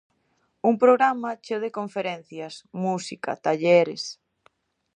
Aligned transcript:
Un 0.69 0.75
programa 0.83 1.31
cheo 1.43 1.59
de 1.65 1.75
conferencias, 1.79 2.53
música, 2.85 3.31
talleres... 3.45 4.03